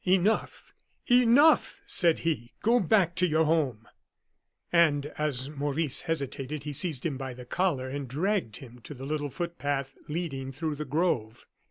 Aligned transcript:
"Enough! 0.03 0.73
enough!" 1.11 1.79
said 1.85 2.17
he; 2.25 2.49
"go 2.63 2.79
back 2.79 3.13
to 3.17 3.27
your 3.27 3.45
home." 3.45 3.87
And 4.73 5.05
as 5.15 5.51
Maurice 5.51 6.01
hesitated, 6.01 6.63
he 6.63 6.73
seized 6.73 7.05
him 7.05 7.19
by 7.19 7.35
the 7.35 7.45
collar 7.45 7.87
and 7.87 8.07
dragged 8.07 8.55
him 8.55 8.79
to 8.85 8.95
the 8.95 9.05
little 9.05 9.29
footpath 9.29 9.93
leading 10.09 10.51
through 10.51 10.73
the 10.73 10.85
grove. 10.85 11.45